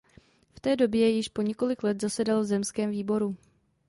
[0.55, 3.35] V té době již po několik let zasedal v zemském výboru.